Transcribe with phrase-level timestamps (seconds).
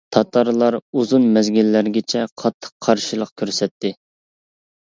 [0.15, 3.93] تاتارلار ئۇزۇن مەزگىللەرگىچە قاتتىق قارشىلىق كۆرسەتتى.